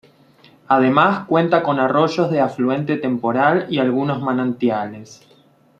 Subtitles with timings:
[0.67, 5.21] Además cuenta con arroyos de afluente temporal y algunos manantiales.